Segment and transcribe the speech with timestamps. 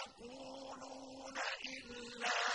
[0.00, 2.49] يَقُولُونَ إِلَّا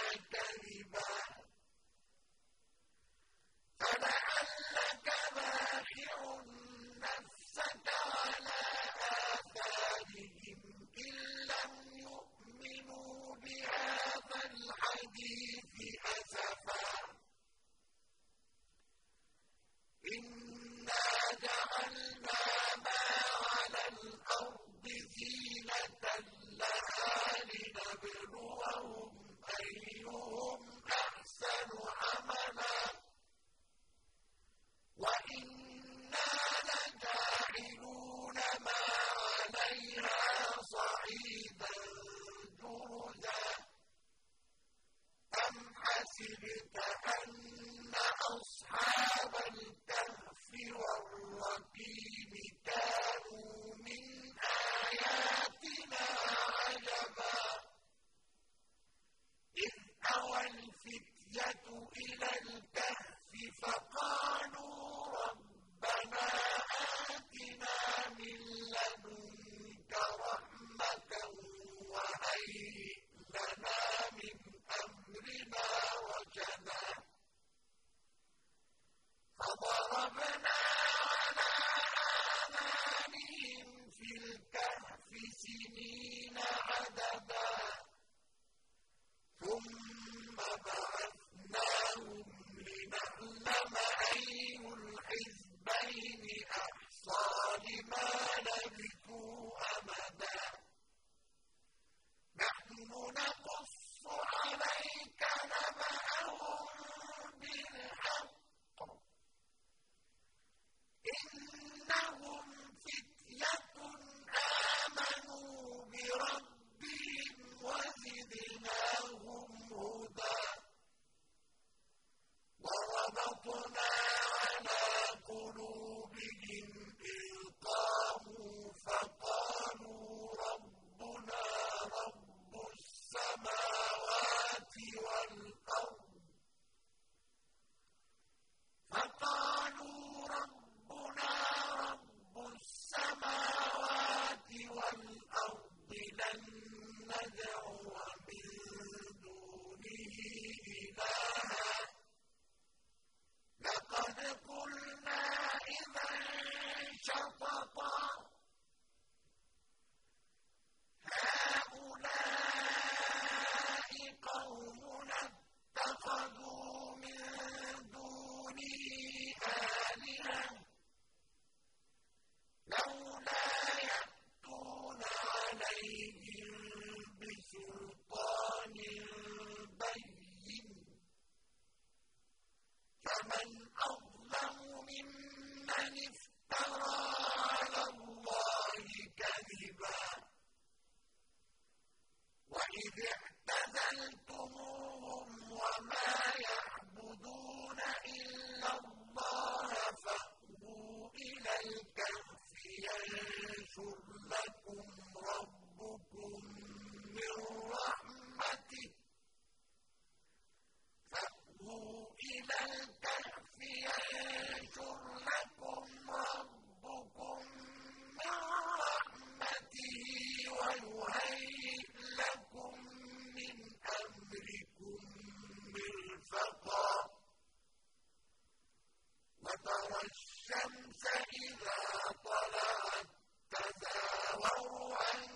[229.95, 231.05] والشمس
[231.43, 231.81] إذا
[232.25, 233.07] طلعت
[233.51, 235.29] تزاور عن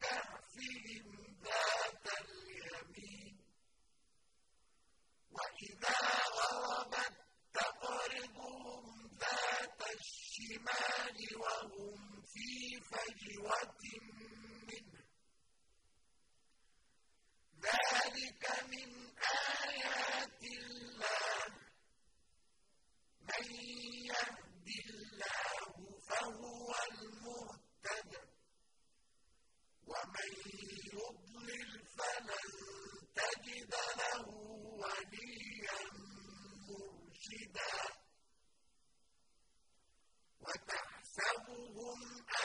[0.00, 1.06] كهفهم
[1.44, 3.36] ذات اليمين.
[5.30, 5.98] وإذا
[6.36, 7.14] غربت
[7.54, 8.84] تقرضهم
[9.20, 13.80] ذات الشمال وهم في فجوة
[14.68, 15.04] منه.
[17.62, 18.93] ذلك من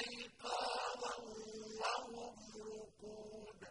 [0.08, 1.16] أيقاظا
[1.80, 3.62] وهم رقود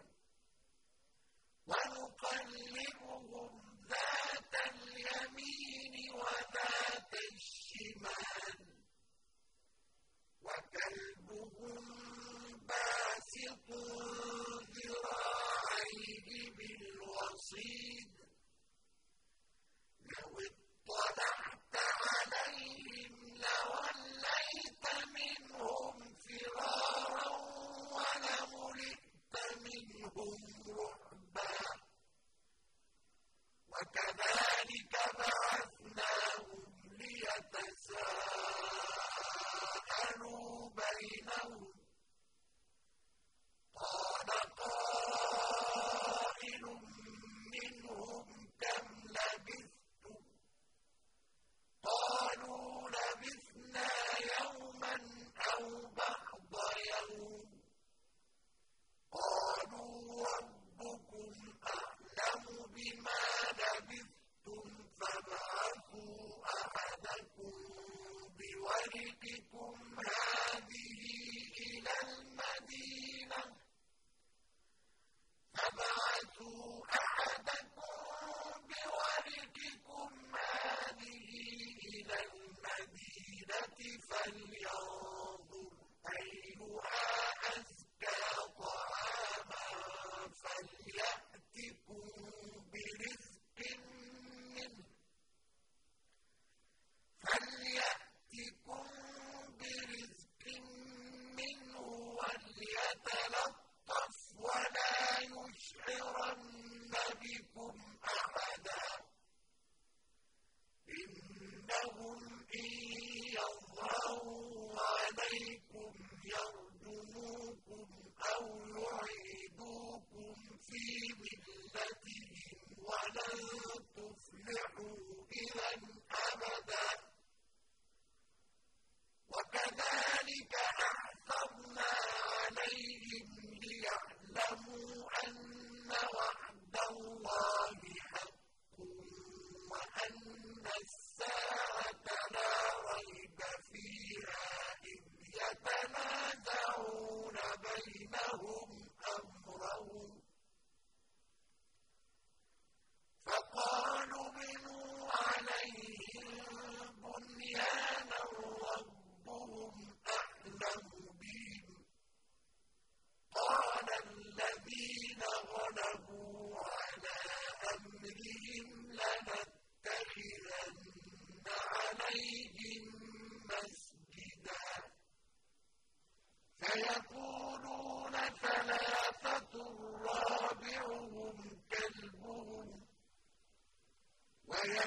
[1.67, 3.51] ونقلبهم
[3.89, 8.59] ذات اليمين وذات الشمال
[10.43, 11.85] وكلبهم
[12.67, 13.67] باسط
[14.75, 16.27] ذراعيه
[16.57, 17.88] بالوصيد
[102.91, 103.68] يَتَلَقَّوْنَهُ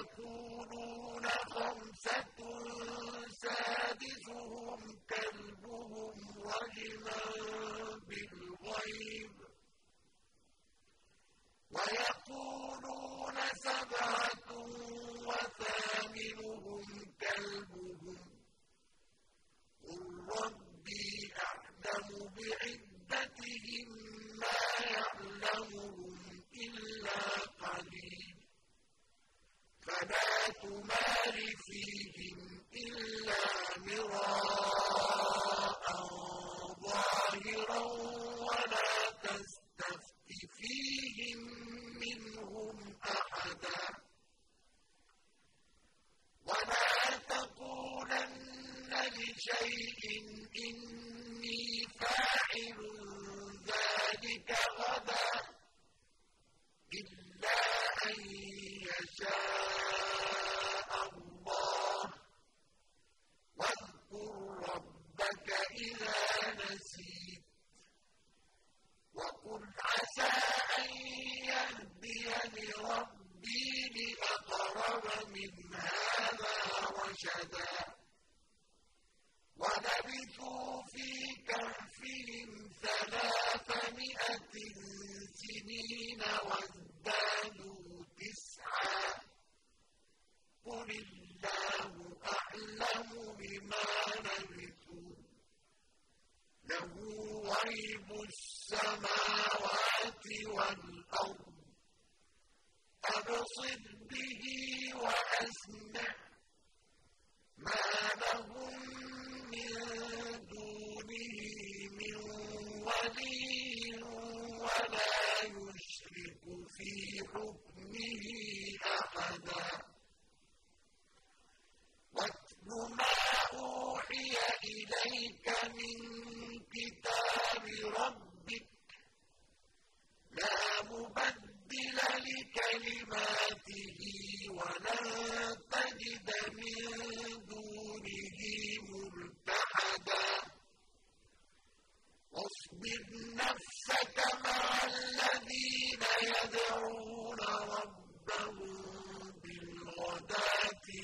[0.02, 0.81] يكون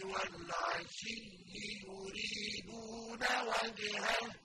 [0.08, 0.48] وَإِن
[1.52, 2.10] يَسْتَغِيثُوا
[3.80, 4.38] يُغَاثُوا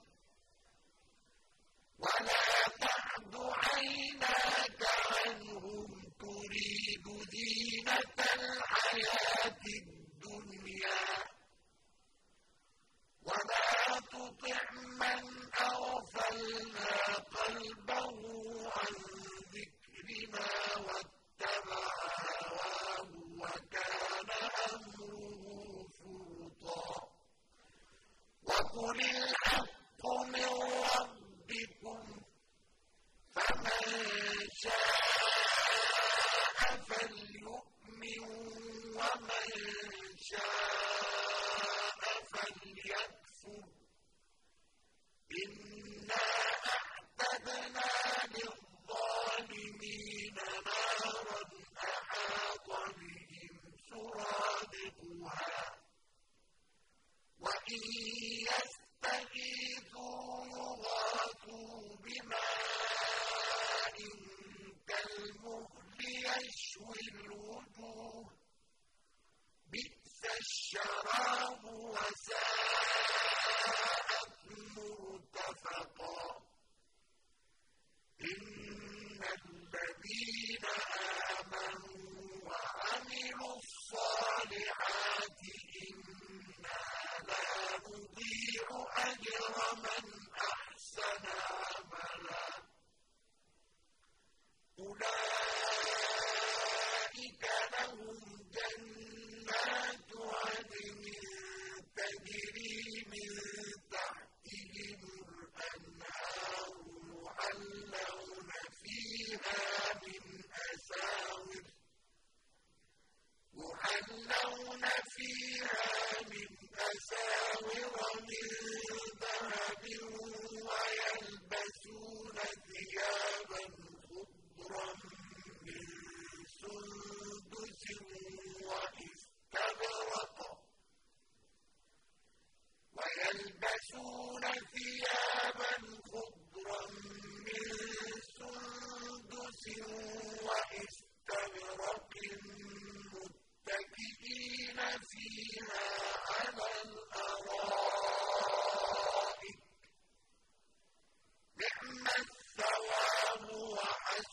[57.73, 58.12] بِمَاءٍ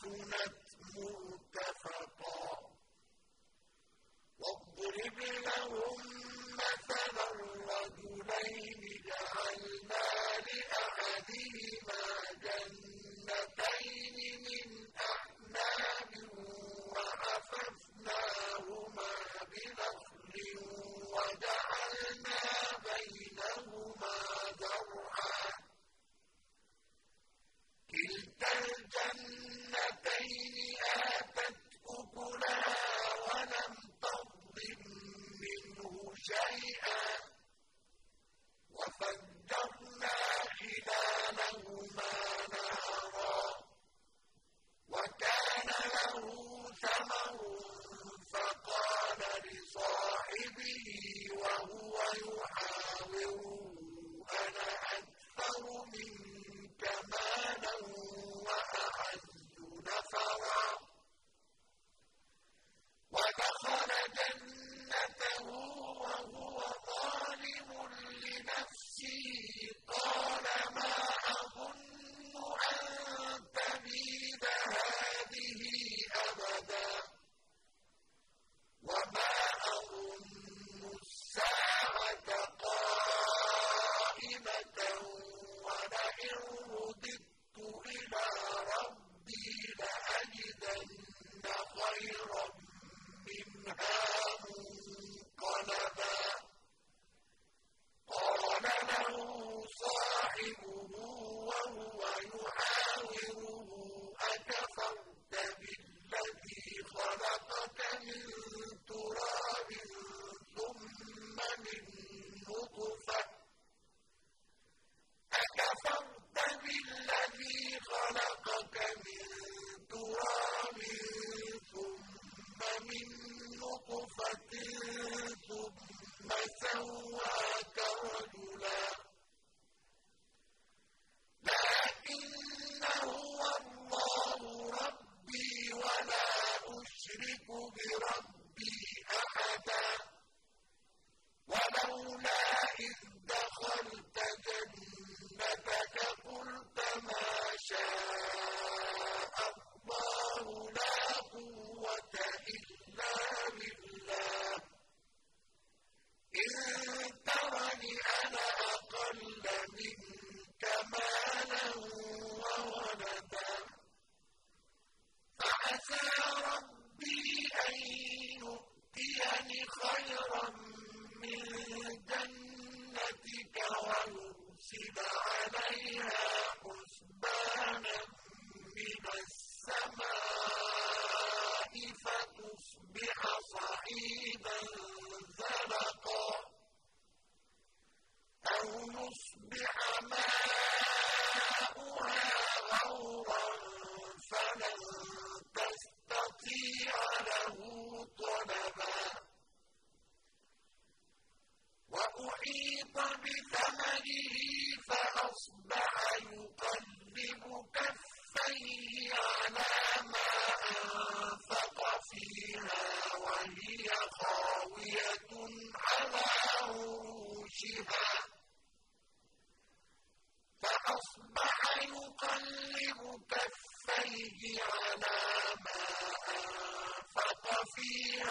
[0.02, 1.31] حسنت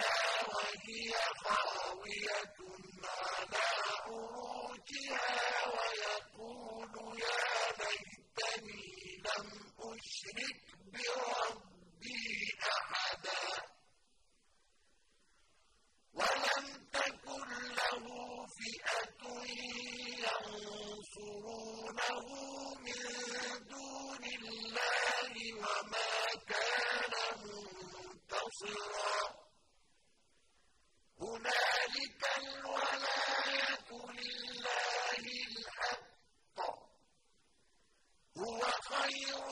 [0.01, 1.11] أَعْلَاهَا وَهِيَ
[1.43, 2.57] خَاوِيَةٌ
[3.03, 3.71] عَلَىٰ
[4.05, 5.39] عُرُوشِهَا
[5.77, 7.49] وَيَقُولُ يَا
[7.81, 8.85] لَيْتَنِي
[9.25, 9.47] لَمْ
[9.79, 10.61] أُشْرِكْ
[10.93, 12.25] بِرَبِّي
[12.75, 13.43] أَحَدًا.
[16.13, 18.05] وَلَمْ تَكُن لَّهُ
[18.57, 19.23] فِئَةٌ
[20.25, 22.27] يَنصُرُونَهُ
[22.85, 23.03] مِن
[23.71, 26.11] دُونِ اللَّهِ وَمَا
[26.49, 29.30] كَانَ منتصرا.
[39.11, 39.50] خير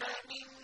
[0.00, 0.59] من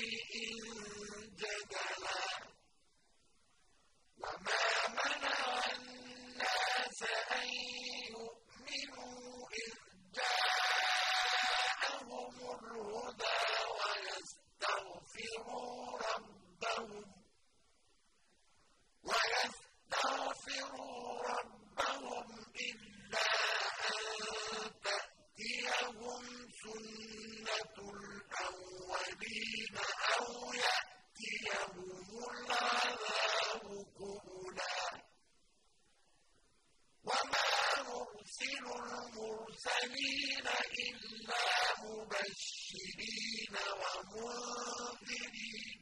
[0.00, 0.56] شيء
[1.40, 2.20] جدلا
[4.18, 4.69] وما
[39.60, 40.46] المرسلين
[40.88, 41.44] إلا
[41.84, 43.54] مبشرين
[44.12, 45.80] ومنذرين.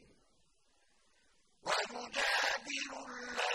[1.63, 3.48] ويجادل الله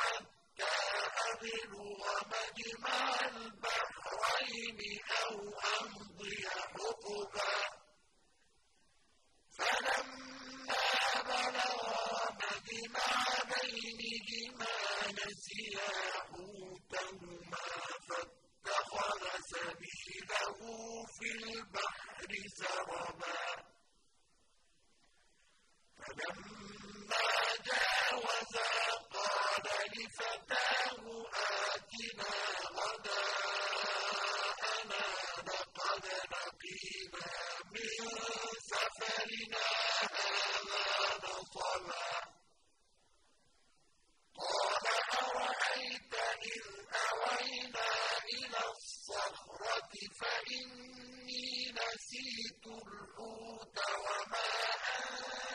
[0.00, 0.74] حتى
[1.28, 1.72] أبلغ
[2.32, 4.80] مجمع البحرين
[5.22, 5.36] أو
[5.80, 7.54] أمضي حقبا
[9.58, 10.82] فلما
[11.28, 13.12] بلغا مجمع
[13.50, 14.74] بينهما
[15.18, 15.90] نسيا
[16.28, 17.64] حوتهما
[18.08, 19.22] فاتخذ
[19.52, 20.58] سبيله
[21.18, 23.38] في البحر سربا.
[25.98, 26.47] فلما
[50.48, 54.48] وإني نسيت الحوت وما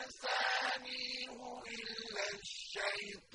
[0.04, 3.33] أنسانيه إلا الشيطان.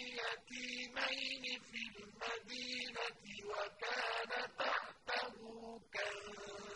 [0.00, 3.00] اليتيمين في المدينة
[3.50, 6.69] وكان تحته كنز.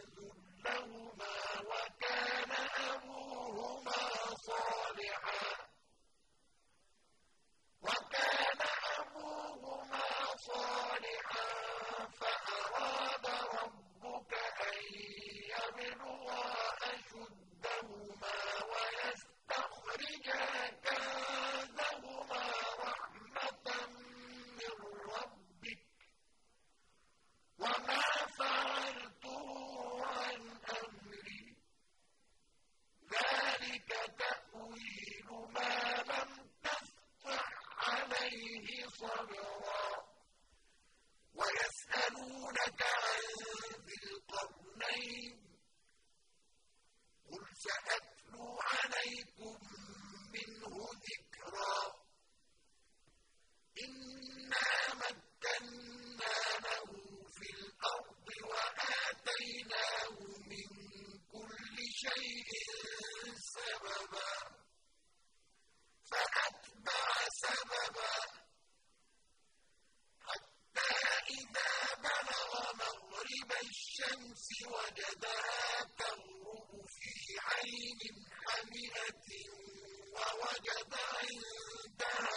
[74.62, 77.12] وجدها تغرب في
[77.49, 78.01] عين
[78.47, 79.25] حمئة
[80.14, 82.34] ووجد عندها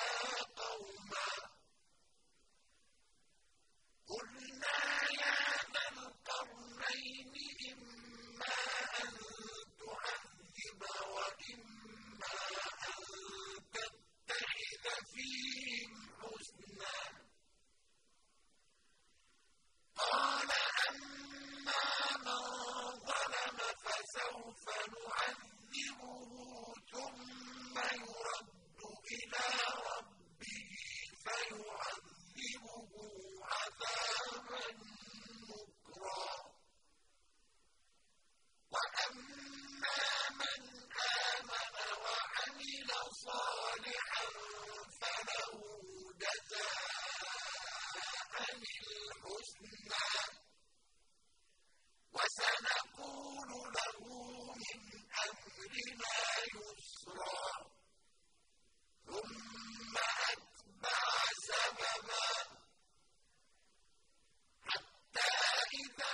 [66.00, 66.06] إذا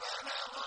[0.00, 0.61] بلغ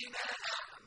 [0.00, 0.79] خالدين فيها